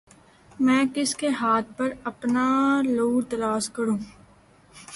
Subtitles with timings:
[0.59, 2.45] میں کس کے ہاتھ پر اپنا
[2.85, 3.97] لہو تلاش کروں